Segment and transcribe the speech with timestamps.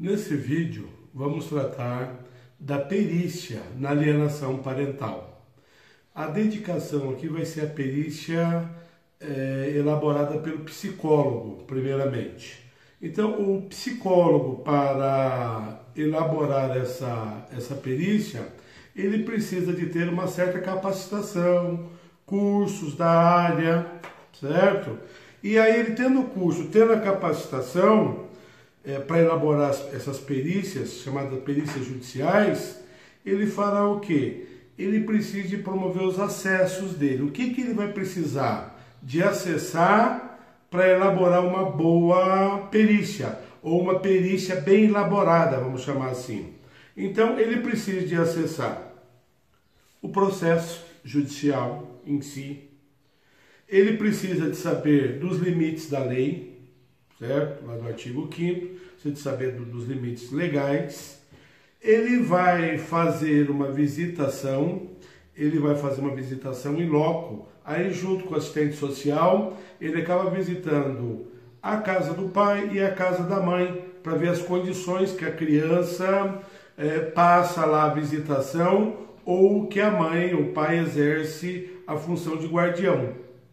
[0.00, 2.14] Nesse vídeo, vamos tratar
[2.56, 5.44] da perícia na alienação parental.
[6.14, 8.70] A dedicação aqui vai ser a perícia
[9.20, 12.64] é, elaborada pelo psicólogo, primeiramente.
[13.02, 18.46] Então, o psicólogo, para elaborar essa, essa perícia,
[18.94, 21.88] ele precisa de ter uma certa capacitação,
[22.24, 23.84] cursos da área,
[24.40, 24.96] certo?
[25.42, 28.27] E aí, ele tendo o curso, tendo a capacitação,
[28.88, 32.82] é, para elaborar essas perícias, chamadas perícias judiciais,
[33.24, 34.46] ele fará o quê?
[34.78, 37.24] Ele precisa de promover os acessos dele.
[37.24, 38.82] O que, que ele vai precisar?
[39.02, 40.38] De acessar
[40.70, 46.54] para elaborar uma boa perícia, ou uma perícia bem elaborada, vamos chamar assim.
[46.96, 48.90] Então, ele precisa de acessar
[50.00, 52.70] o processo judicial em si,
[53.68, 56.58] ele precisa de saber dos limites da lei,
[57.18, 57.66] certo?
[57.66, 61.20] Lá no artigo 5 de saber do, dos limites legais.
[61.80, 64.88] Ele vai fazer uma visitação,
[65.36, 70.30] ele vai fazer uma visitação em loco, aí junto com o assistente social, ele acaba
[70.30, 71.28] visitando
[71.62, 75.32] a casa do pai e a casa da mãe, para ver as condições que a
[75.32, 76.40] criança
[76.76, 82.36] é, passa lá a visitação ou que a mãe ou o pai exerce a função
[82.36, 83.12] de guardião,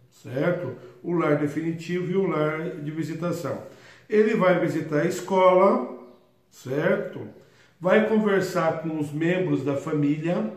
[0.10, 0.76] certo?
[1.04, 3.64] O lar definitivo e o lar de visitação.
[4.10, 5.98] Ele vai visitar a escola,
[6.50, 7.22] certo?
[7.80, 10.52] Vai conversar com os membros da família,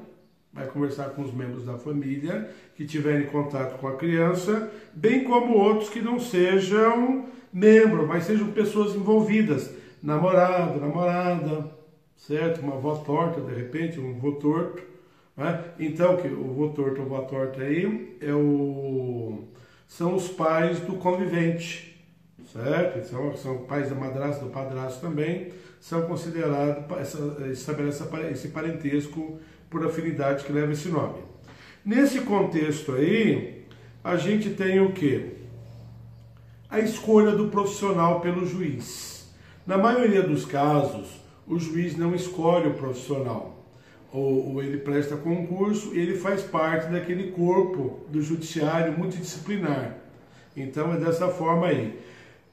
[0.53, 5.55] vai conversar com os membros da família que tiverem contato com a criança, bem como
[5.55, 9.71] outros que não sejam membros, mas sejam pessoas envolvidas,
[10.03, 11.71] namorado, namorada,
[12.17, 12.61] certo?
[12.61, 14.83] Uma avó torta, de repente, um avô torto.
[15.37, 15.65] Né?
[15.79, 19.45] Então, que o avô torto ou avó torta aí é o,
[19.87, 21.98] são os pais do convivente
[22.53, 23.07] certo?
[23.07, 26.85] São, são pais da madrasta, do padrasto também, são considerados,
[27.53, 29.39] estabelece esse parentesco
[29.71, 31.19] por afinidade que leva esse nome.
[31.85, 33.65] Nesse contexto aí,
[34.03, 35.37] a gente tem o que?
[36.69, 39.31] A escolha do profissional pelo juiz.
[39.67, 43.57] Na maioria dos casos, o juiz não escolhe o profissional.
[44.13, 49.97] Ou, ou ele presta concurso e ele faz parte daquele corpo do judiciário multidisciplinar.
[50.57, 51.99] Então é dessa forma aí.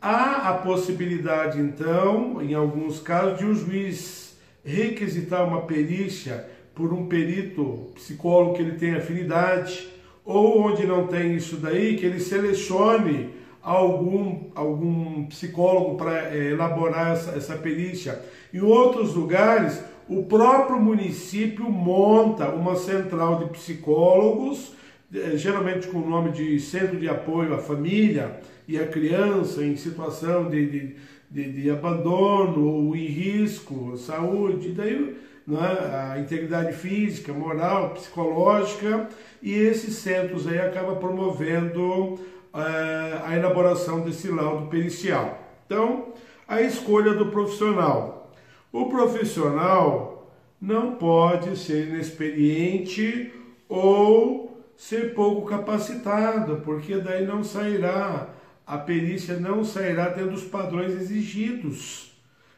[0.08, 6.46] Há a possibilidade, então, em alguns casos, de um juiz requisitar uma perícia
[6.76, 9.90] por um perito psicólogo que ele tem afinidade,
[10.24, 13.32] ou onde não tem isso daí, que ele selecione
[13.64, 18.22] algum, algum psicólogo para é, elaborar essa, essa perícia.
[18.54, 24.72] Em outros lugares, o próprio município monta uma central de psicólogos,
[25.12, 29.76] é, geralmente com o nome de Centro de Apoio à Família, e a criança em
[29.76, 30.96] situação de, de,
[31.30, 35.16] de, de abandono ou em risco, saúde, daí
[35.48, 36.14] é?
[36.14, 39.08] a integridade física, moral, psicológica,
[39.44, 42.20] e esses centros aí acabam promovendo uh,
[43.24, 45.40] a elaboração desse laudo pericial.
[45.66, 46.14] Então,
[46.48, 48.32] a escolha do profissional.
[48.72, 53.32] O profissional não pode ser inexperiente
[53.70, 58.30] ou ser pouco capacitado, porque daí não sairá
[58.66, 62.12] a perícia não sairá dentro dos padrões exigidos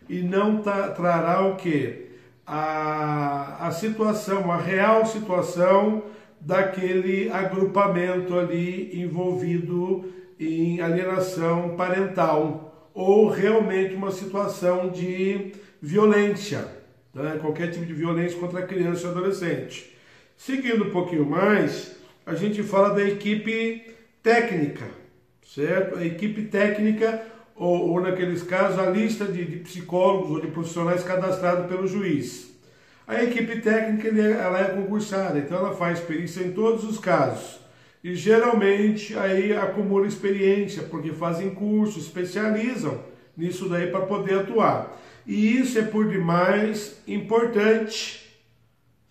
[0.07, 2.07] e não trará o que?
[2.45, 6.03] A, a situação, a real situação
[6.39, 15.51] daquele agrupamento ali envolvido em alienação parental ou realmente uma situação de
[15.81, 16.65] violência,
[17.13, 17.37] tá?
[17.39, 19.93] qualquer tipo de violência contra criança e adolescente.
[20.37, 24.96] Seguindo um pouquinho mais, a gente fala da equipe técnica
[25.53, 25.97] certo?
[25.97, 27.23] A equipe técnica,
[27.55, 32.55] ou, ou naqueles casos, a lista de, de, psicólogos ou de profissionais cadastrados pelo juiz.
[33.07, 37.59] A equipe técnica ela é concursada, então ela faz perícia em todos os casos.
[38.03, 43.01] E geralmente aí acumula experiência, porque fazem curso, especializam
[43.35, 44.97] nisso daí para poder atuar.
[45.25, 48.39] E isso é por demais importante,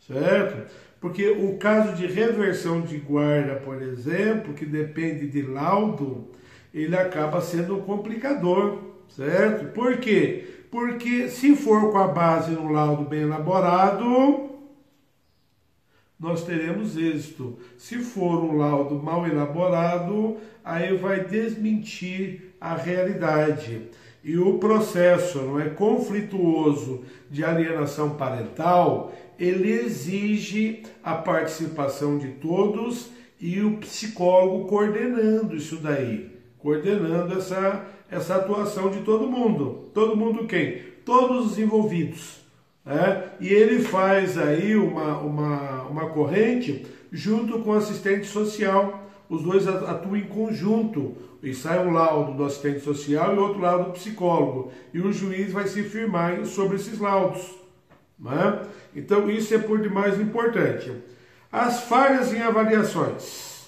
[0.07, 0.71] certo?
[1.07, 6.33] Porque o caso de reversão de guarda, por exemplo, que depende de laudo,
[6.75, 9.67] ele acaba sendo um complicador, certo?
[9.67, 10.65] Por quê?
[10.69, 14.51] Porque se for com a base no laudo bem elaborado,
[16.19, 17.57] nós teremos êxito.
[17.79, 23.83] Se for um laudo mal elaborado, aí vai desmentir a realidade.
[24.25, 33.11] E o processo não é conflituoso de alienação parental, ele exige a participação de todos
[33.41, 39.91] e o psicólogo coordenando isso daí, coordenando essa, essa atuação de todo mundo.
[39.93, 40.97] Todo mundo quem?
[41.07, 42.41] todos os envolvidos.
[42.85, 43.31] Né?
[43.41, 49.09] E ele faz aí uma, uma, uma corrente junto com o assistente social.
[49.31, 53.85] Os dois atuam em conjunto e sai um laudo do assistente social e outro laudo
[53.85, 54.73] do psicólogo.
[54.93, 57.55] E o juiz vai se firmar sobre esses laudos.
[58.19, 58.63] Né?
[58.95, 60.93] Então, isso é por demais importante.
[61.51, 63.67] As falhas em avaliações.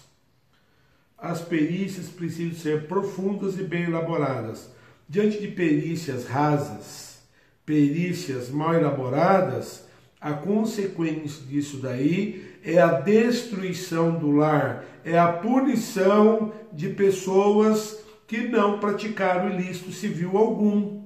[1.16, 4.70] As perícias precisam ser profundas e bem elaboradas.
[5.08, 7.18] Diante de perícias rasas,
[7.64, 9.86] perícias mal elaboradas,
[10.20, 18.48] a consequência disso daí é a destruição do lar, é a punição de pessoas que
[18.48, 21.02] não praticaram ilícito civil algum.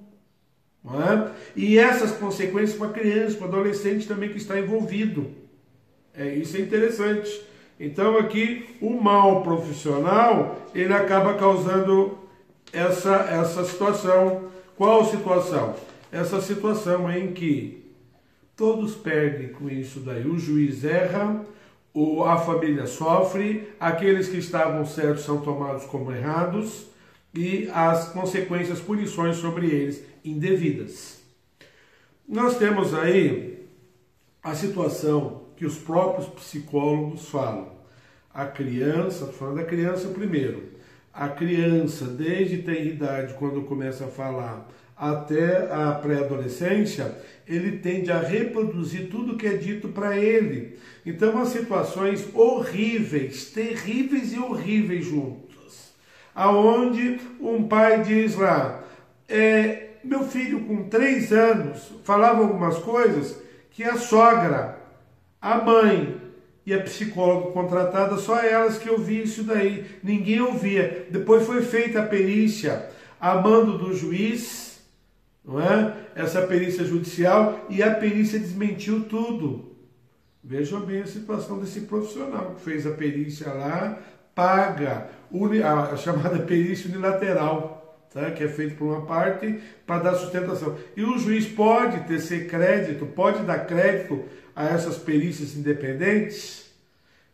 [0.85, 1.31] É?
[1.55, 5.31] E essas consequências para criança, para adolescente também que está envolvido.
[6.15, 7.43] É, isso é interessante.
[7.79, 12.19] Então aqui o mal profissional ele acaba causando
[12.73, 14.51] essa, essa situação.
[14.77, 15.77] Qual situação?
[16.11, 17.83] Essa situação em que
[18.57, 20.27] todos perdem com isso daí.
[20.27, 21.45] O juiz erra,
[21.95, 26.87] o, a família sofre, aqueles que estavam certos são tomados como errados
[27.35, 31.21] e as consequências, punições sobre eles indevidas.
[32.29, 33.67] Nós temos aí
[34.43, 37.73] a situação que os próprios psicólogos falam.
[38.33, 40.73] A criança, falando da criança primeiro,
[41.13, 47.15] a criança, desde ter idade, quando começa a falar, até a pré-adolescência,
[47.47, 50.79] ele tende a reproduzir tudo que é dito para ele.
[51.05, 55.93] Então, há situações horríveis, terríveis e horríveis juntas,
[56.35, 58.85] aonde um pai diz lá,
[59.29, 63.41] é, meu filho com três anos falava algumas coisas
[63.71, 64.79] que a sogra,
[65.41, 66.21] a mãe
[66.65, 71.07] e a psicóloga contratada, só elas que ouviam isso daí, ninguém ouvia.
[71.11, 72.91] Depois foi feita a perícia
[73.21, 74.81] a mando do juiz,
[75.45, 75.97] não é?
[76.15, 79.77] Essa perícia judicial e a perícia desmentiu tudo.
[80.43, 83.99] Vejam bem a situação desse profissional que fez a perícia lá,
[84.35, 85.09] paga
[85.91, 87.82] a chamada perícia unilateral
[88.13, 88.31] tá?
[88.31, 90.77] que é feito por uma parte para dar sustentação.
[90.97, 94.25] E o juiz pode ter crédito, pode dar crédito
[94.55, 96.71] a essas perícias independentes.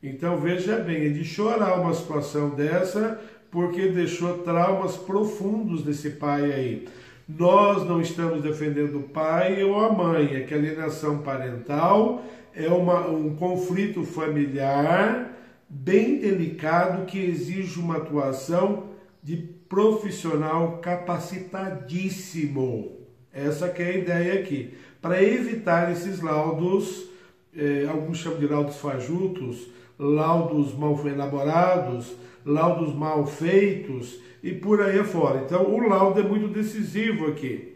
[0.02, 3.20] Então veja bem, é de chorar uma situação dessa,
[3.50, 6.88] porque deixou traumas profundos desse pai aí.
[7.28, 12.68] Nós não estamos defendendo o pai ou a mãe, é que a alienação parental é
[12.68, 15.34] uma, um conflito familiar
[15.68, 18.84] bem delicado que exige uma atuação
[19.22, 22.96] de profissional capacitadíssimo.
[23.32, 24.74] Essa que é a ideia aqui.
[25.00, 27.08] Para evitar esses laudos,
[27.56, 29.68] eh, alguns chamam de laudos fajutos,
[29.98, 35.42] laudos mal elaborados, laudos mal feitos e por aí afora.
[35.44, 37.74] Então, o laudo é muito decisivo aqui.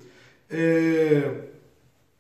[0.49, 1.49] É,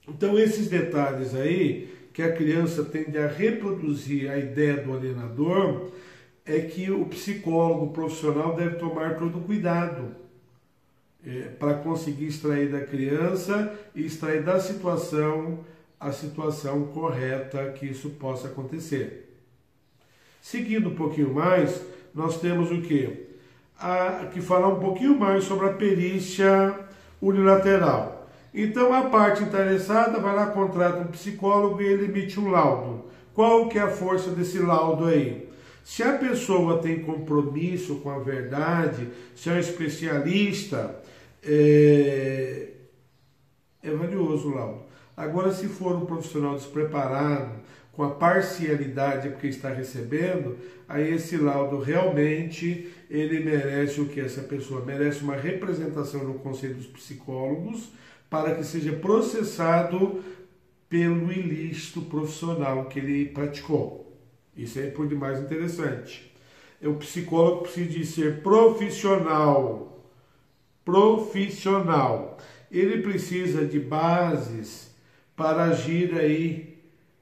[0.08, 5.90] então, esses detalhes aí, que a criança tende a reproduzir a ideia do alienador,
[6.44, 10.15] é que o psicólogo profissional deve tomar todo cuidado
[11.25, 15.61] é, para conseguir extrair da criança e extrair da situação
[16.00, 19.39] a situação correta que isso possa acontecer.
[20.41, 21.81] Seguindo um pouquinho mais,
[22.12, 23.29] nós temos o que?
[24.33, 26.77] Que falar um pouquinho mais sobre a perícia
[27.21, 28.29] unilateral.
[28.53, 33.05] Então a parte interessada vai lá, contrata um psicólogo e ele emite um laudo.
[33.32, 35.42] Qual que é a força desse laudo aí?
[35.84, 41.01] Se a pessoa tem compromisso com a verdade, se é um especialista,
[41.43, 42.69] é,
[43.82, 44.82] é valioso o laudo.
[45.17, 47.62] Agora, se for um profissional despreparado,
[47.93, 50.56] com a parcialidade porque está recebendo,
[50.89, 56.74] aí esse laudo realmente ele merece o que essa pessoa merece uma representação no Conselho
[56.74, 57.93] dos Psicólogos
[58.31, 60.24] para que seja processado
[60.89, 64.11] pelo ilícito profissional que ele praticou.
[64.56, 66.32] Isso é por demais interessante.
[66.82, 70.05] O psicólogo precisa de ser profissional.
[70.85, 72.39] Profissional.
[72.71, 74.91] Ele precisa de bases
[75.37, 76.73] para agir aí.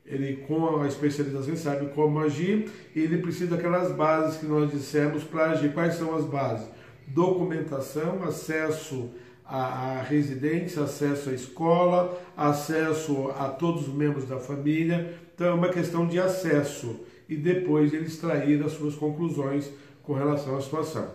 [0.06, 2.70] Ele, com a especialização, sabe como agir.
[2.96, 5.72] Ele precisa daquelas bases que nós dissemos para agir.
[5.72, 6.66] Quais são as bases?
[7.06, 9.10] Documentação, acesso
[9.44, 15.14] à, residência, acesso à escola, acesso a todos os membros da família.
[15.34, 16.98] Então, é uma questão de acesso
[17.30, 19.70] e depois ele extrair as suas conclusões
[20.02, 21.08] com relação à situação.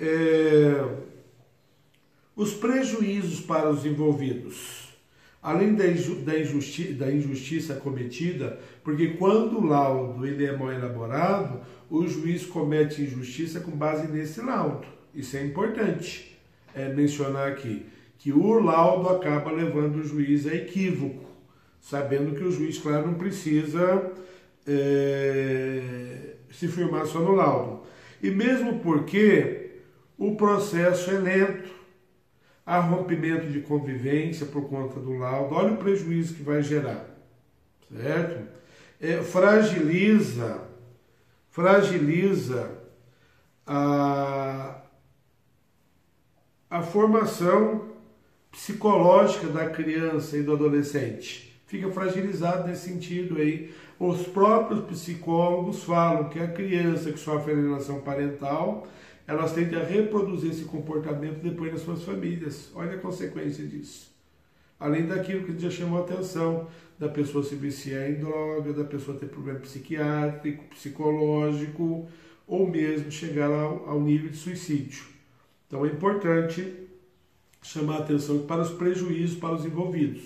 [0.00, 0.82] É...
[2.34, 4.88] Os prejuízos para os envolvidos,
[5.42, 12.06] além da, injusti da injustiça cometida, porque quando o laudo ele é mal elaborado, o
[12.06, 14.86] juiz comete injustiça com base nesse laudo.
[15.14, 16.38] Isso é importante
[16.74, 17.84] é, mencionar aqui
[18.16, 21.24] que o laudo acaba levando o juiz a equívoco,
[21.80, 24.12] sabendo que o juiz, claro, não precisa
[24.66, 27.82] é, se firmar só no laudo.
[28.22, 29.80] E mesmo porque
[30.16, 31.70] o processo é lento,
[32.64, 37.06] há rompimento de convivência por conta do laudo, olha o prejuízo que vai gerar,
[37.90, 38.48] certo?
[39.00, 40.62] É, fragiliza,
[41.50, 42.70] fragiliza
[43.66, 44.80] a,
[46.70, 47.90] a formação
[48.52, 51.60] psicológica da criança e do adolescente.
[51.66, 53.74] Fica fragilizado nesse sentido aí.
[53.98, 58.86] Os próprios psicólogos falam que a criança que sofre alienação parental,
[59.26, 62.70] elas tendem a reproduzir esse comportamento depois nas suas famílias.
[62.74, 64.10] Olha a consequência disso.
[64.78, 66.66] Além daquilo que já chamou a atenção,
[66.98, 72.08] da pessoa se viciar em droga, da pessoa ter problema psiquiátrico, psicológico,
[72.46, 75.04] ou mesmo chegar ao, ao nível de suicídio.
[75.66, 76.88] Então é importante
[77.62, 80.22] chamar a atenção para os prejuízos para os envolvidos.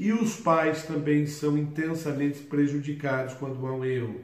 [0.00, 4.22] E os pais também são intensamente prejudicados quando há um erro.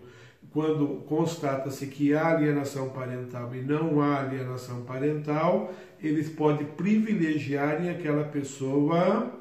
[0.51, 8.25] Quando constata-se que há alienação parental e não há alienação parental, eles podem privilegiarem aquela
[8.25, 9.33] pessoa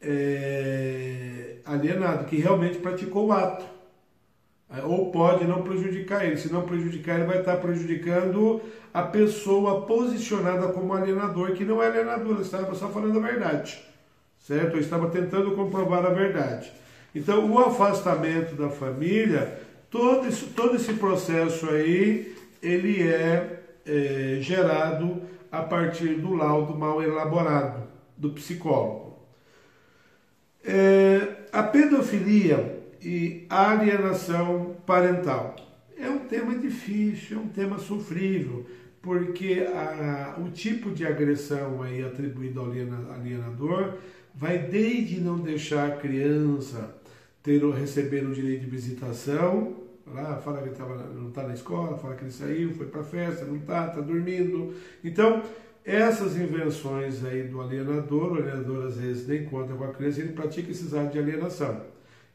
[0.00, 3.64] é, alienada, que realmente praticou o ato.
[4.70, 6.36] É, ou pode não prejudicar ele.
[6.36, 8.60] Se não prejudicar, ele vai estar prejudicando
[8.94, 13.82] a pessoa posicionada como alienador, que não é alienador, estava só falando a verdade,
[14.42, 14.74] certo?
[14.74, 16.72] Eu estava tentando comprovar a verdade.
[17.14, 25.22] Então, o afastamento da família, todo esse, todo esse processo aí, ele é, é gerado
[25.50, 29.18] a partir do laudo mal elaborado do psicólogo.
[30.64, 35.56] É, a pedofilia e alienação parental.
[35.98, 38.64] É um tema difícil, é um tema sofrível,
[39.02, 43.94] porque a, o tipo de agressão aí atribuído ao alienador
[44.34, 46.94] vai desde não deixar a criança
[47.42, 49.74] ter receber o direito de visitação,
[50.06, 53.04] lá fala que tava, não está na escola, fala que ele saiu, foi para a
[53.04, 54.74] festa, não está, está dormindo.
[55.02, 55.42] Então,
[55.84, 60.32] essas invenções aí do alienador, o alienador às vezes nem conta com a criança, ele
[60.32, 61.80] pratica esses atos de alienação.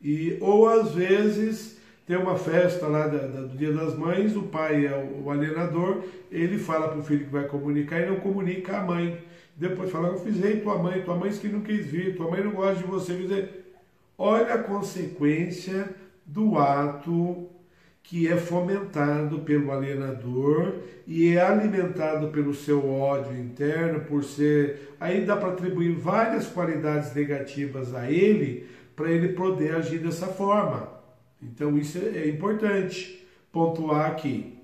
[0.01, 4.44] E, ou às vezes tem uma festa lá da, da, do Dia das Mães, o
[4.44, 8.18] pai é o, o alienador, ele fala para o filho que vai comunicar e não
[8.18, 9.18] comunica à mãe.
[9.58, 12.44] Depois fala, eu fiz rei tua mãe, tua mãe que não quis vir, tua mãe
[12.44, 13.16] não gosta de você.
[13.16, 13.74] Dizer,
[14.16, 15.90] olha a consequência
[16.24, 17.50] do ato
[18.04, 24.96] que é fomentado pelo alienador e é alimentado pelo seu ódio interno, por ser.
[25.00, 30.88] Aí dá para atribuir várias qualidades negativas a ele, para ele poder agir dessa forma.
[31.42, 34.58] Então isso é importante pontuar aqui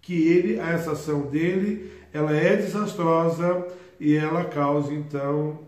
[0.00, 3.66] que ele, essa ação dele, ela é desastrosa
[3.98, 5.60] e ela causa então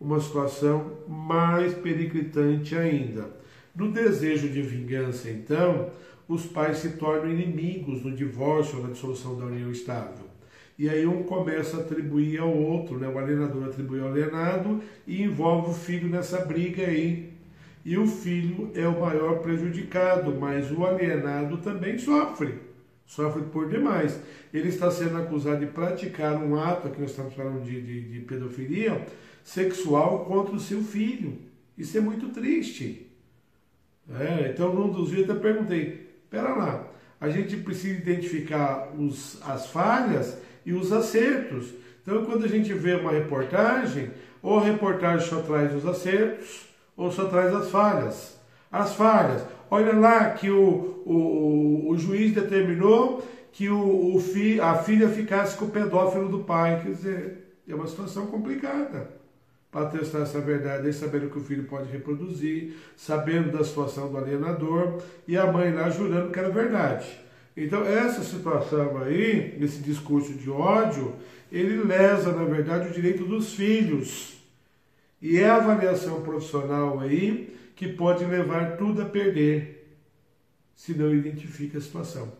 [0.00, 3.30] uma situação mais periclitante ainda.
[3.74, 5.90] No desejo de vingança, então,
[6.28, 10.26] os pais se tornam inimigos no divórcio ou na dissolução da união estável.
[10.78, 13.08] E aí um começa a atribuir ao outro, né?
[13.08, 17.32] o alienador atribui ao alienado e envolve o filho nessa briga aí.
[17.84, 22.54] E o filho é o maior prejudicado, mas o alienado também sofre,
[23.06, 24.20] sofre por demais.
[24.52, 28.20] Ele está sendo acusado de praticar um ato, aqui nós estamos falando de, de, de
[28.20, 29.06] pedofilia,
[29.44, 31.38] sexual contra o seu filho.
[31.78, 33.06] Isso é muito triste.
[34.18, 36.86] É, então, num dos vídeos eu perguntei: pera lá,
[37.20, 41.72] a gente precisa identificar os, as falhas e os acertos.
[42.02, 44.10] Então, quando a gente vê uma reportagem,
[44.42, 48.38] ou a reportagem só traz os acertos, ou só traz as falhas.
[48.70, 49.42] As falhas.
[49.70, 55.56] Olha lá que o, o, o juiz determinou que o, o fi, a filha ficasse
[55.56, 56.80] com o pedófilo do pai.
[56.82, 59.10] Quer dizer, é uma situação complicada
[59.70, 65.02] para testar essa verdade, sabendo que o filho pode reproduzir, sabendo da situação do alienador,
[65.26, 67.06] e a mãe lá jurando que era verdade.
[67.56, 71.14] Então, essa situação aí, esse discurso de ódio,
[71.50, 74.36] ele lesa, na verdade, o direito dos filhos.
[75.20, 79.96] E é a avaliação profissional aí que pode levar tudo a perder,
[80.74, 82.32] se não identifica a situação.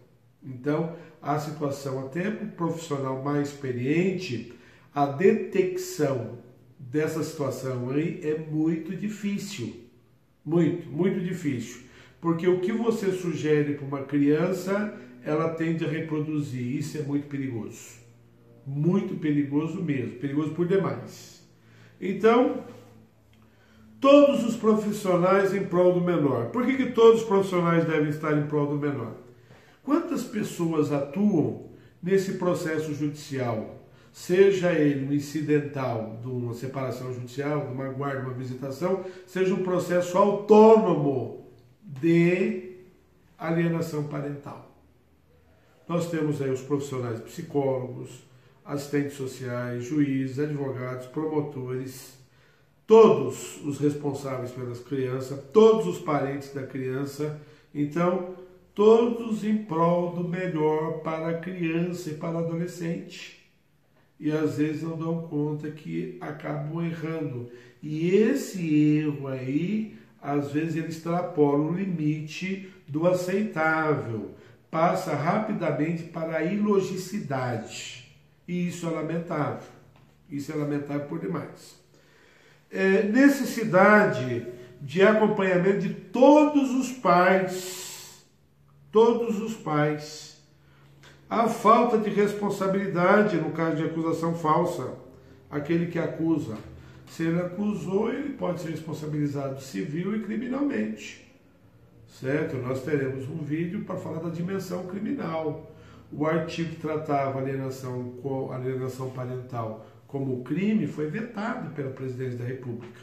[0.42, 4.52] Então, a situação até para o profissional mais experiente,
[4.94, 6.38] a detecção
[6.78, 9.84] dessa situação aí é muito difícil.
[10.44, 11.82] Muito, muito difícil.
[12.20, 16.76] Porque o que você sugere para uma criança ela tende a reproduzir.
[16.76, 17.96] Isso é muito perigoso.
[18.64, 21.44] Muito perigoso mesmo, perigoso por demais.
[22.00, 22.64] Então,
[24.00, 26.46] todos os profissionais em prol do menor.
[26.46, 29.14] Por que, que todos os profissionais devem estar em prol do menor?
[29.82, 31.70] Quantas pessoas atuam
[32.02, 33.76] nesse processo judicial?
[34.16, 39.62] seja ele um incidental de uma separação judicial, de uma guarda, uma visitação, seja um
[39.62, 41.46] processo autônomo
[41.82, 42.78] de
[43.36, 44.74] alienação parental.
[45.86, 48.24] Nós temos aí os profissionais psicólogos,
[48.64, 52.18] assistentes sociais, juízes, advogados, promotores,
[52.86, 57.40] todos os responsáveis pelas crianças, todos os parentes da criança,
[57.74, 58.34] então,
[58.74, 63.36] todos em prol do melhor para a criança e para o adolescente.
[64.18, 67.50] E às vezes não dão conta que acabam errando.
[67.82, 74.30] E esse erro aí, às vezes ele extrapola o limite do aceitável,
[74.70, 78.16] passa rapidamente para a ilogicidade.
[78.48, 79.68] E isso é lamentável.
[80.30, 81.85] Isso é lamentável por demais.
[82.70, 84.46] É, necessidade
[84.80, 88.24] de acompanhamento de todos os pais,
[88.92, 90.36] todos os pais.
[91.28, 94.94] A falta de responsabilidade no caso de acusação falsa,
[95.50, 96.56] aquele que acusa.
[97.08, 101.26] Se ele acusou, ele pode ser responsabilizado civil e criminalmente.
[102.06, 102.56] Certo?
[102.56, 105.70] Nós teremos um vídeo para falar da dimensão criminal.
[106.12, 108.14] O artigo que tratava alienação,
[108.52, 113.00] alienação parental como crime foi vetado pela presidência da República.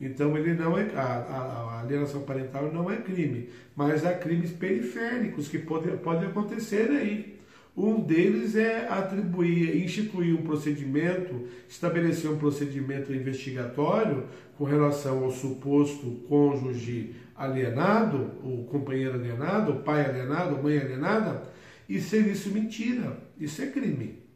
[0.00, 5.48] Então ele não é a, a, alienação parental não é crime, mas há crimes periféricos
[5.48, 7.38] que podem, podem acontecer aí.
[7.76, 14.24] Um deles é atribuir, instituir um procedimento, estabelecer um procedimento investigatório
[14.56, 21.44] com relação ao suposto cônjuge alienado, o companheiro alienado, o pai alienado, a mãe alienada,
[21.88, 23.16] e ser isso mentira.
[23.38, 24.27] Isso é crime.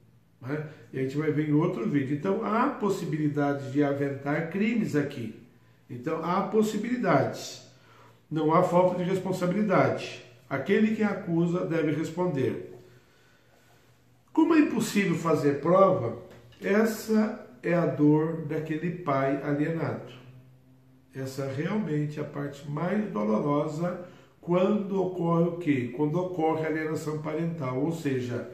[0.42, 0.66] Né?
[0.92, 2.16] E a gente vai ver em outro vídeo.
[2.16, 5.40] Então há possibilidade de aventar crimes aqui.
[5.88, 7.66] Então há possibilidades.
[8.30, 10.22] Não há falta de responsabilidade.
[10.50, 12.74] Aquele que acusa deve responder.
[14.32, 16.18] Como é impossível fazer prova,
[16.60, 20.12] essa é a dor daquele pai alienado.
[21.14, 24.06] Essa é realmente a parte mais dolorosa
[24.40, 25.92] quando ocorre o quê?
[25.94, 28.50] Quando ocorre alienação parental, ou seja,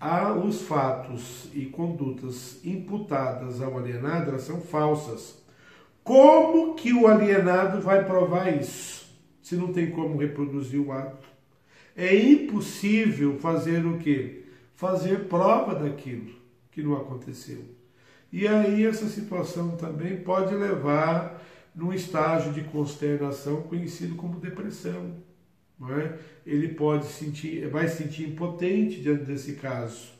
[0.00, 5.42] há os fatos e condutas imputadas ao alienado, elas são falsas.
[6.04, 9.06] Como que o alienado vai provar isso?
[9.42, 11.26] Se não tem como reproduzir o ato.
[11.96, 14.44] É impossível fazer o quê?
[14.74, 16.34] Fazer prova daquilo
[16.70, 17.64] que não aconteceu.
[18.30, 21.42] E aí essa situação também pode levar
[21.74, 25.12] num estágio de consternação conhecido como depressão.
[25.78, 26.18] É?
[26.46, 30.14] Ele pode sentir, vai se sentir impotente diante desse caso.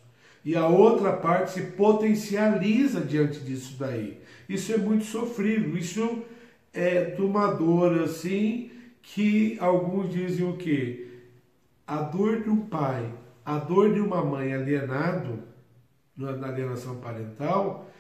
[0.44, 4.18] E a outra parte se potencializa diante disso daí.
[4.48, 6.22] Isso é muito sofrível, isso
[6.72, 8.70] é de uma dor assim
[9.02, 11.08] que alguns dizem o quê?
[11.86, 13.10] A dor de um pai,
[13.44, 15.42] a dor de uma mãe alienado,
[16.16, 17.90] na alienação parental,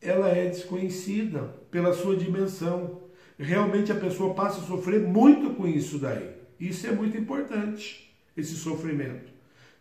[0.00, 3.02] ela é desconhecida pela sua dimensão.
[3.38, 6.37] Realmente a pessoa passa a sofrer muito com isso daí.
[6.58, 9.32] Isso é muito importante, esse sofrimento.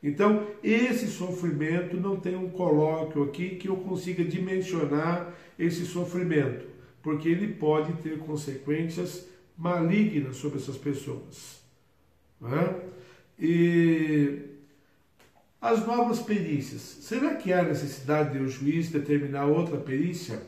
[0.01, 6.67] Então, esse sofrimento não tem um colóquio aqui que eu consiga dimensionar esse sofrimento,
[7.01, 11.59] porque ele pode ter consequências malignas sobre essas pessoas.
[12.43, 12.75] É?
[13.39, 14.39] E
[15.59, 16.81] as novas perícias.
[16.81, 20.41] Será que há necessidade de o juiz determinar outra perícia?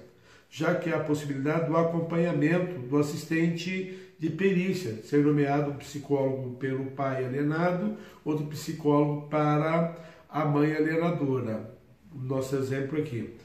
[0.52, 6.58] Já que há a possibilidade do acompanhamento do assistente de perícia, ser nomeado um psicólogo
[6.58, 9.96] pelo pai alienado, outro psicólogo para
[10.28, 11.74] a mãe alienadora.
[12.14, 13.36] Nosso exemplo aqui.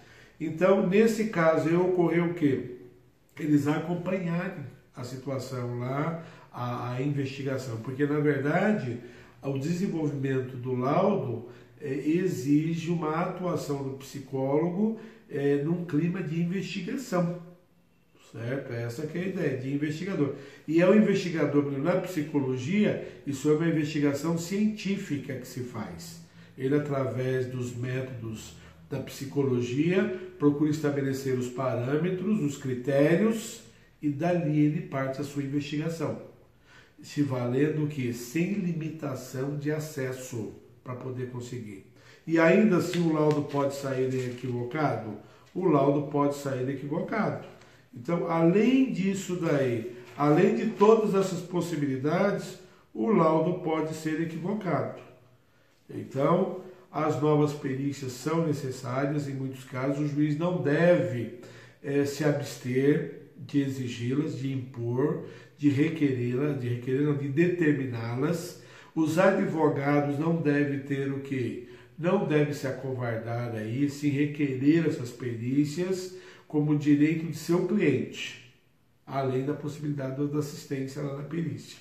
[0.41, 2.79] Então, nesse caso, ocorreu o quê?
[3.39, 4.65] Eles acompanharem
[4.97, 9.01] a situação lá, a, a, investigação, porque na verdade
[9.43, 11.49] o desenvolvimento do laudo
[11.81, 17.54] é, exige uma atuação do psicólogo é, num clima de investigação.
[18.35, 18.73] Certo?
[18.73, 20.35] Essa que é a ideia, de investigador.
[20.67, 26.21] E é o investigador, na psicologia, isso é uma investigação científica que se faz.
[26.59, 28.57] Ele, através dos métodos
[28.91, 33.63] da psicologia, procura estabelecer os parâmetros, os critérios,
[34.03, 36.21] e dali ele parte a sua investigação.
[37.01, 41.87] Se valendo que sem limitação de acesso para poder conseguir.
[42.27, 45.19] E ainda assim o laudo pode sair equivocado?
[45.55, 47.55] O laudo pode sair equivocado.
[47.97, 52.59] Então, além disso daí, além de todas essas possibilidades,
[52.93, 55.01] o laudo pode ser equivocado.
[55.89, 61.41] Então, as novas perícias são necessárias, em muitos casos o juiz não deve
[61.83, 65.25] é, se abster de exigi-las, de impor,
[65.59, 68.63] de requerê-las, de requerer, de determiná-las.
[68.95, 71.69] Os advogados não devem ter o que?
[71.99, 76.17] não deve se acovardar aí, se requerer essas perícias
[76.55, 78.55] como direito de seu cliente,
[79.05, 81.81] além da possibilidade da assistência lá na perícia.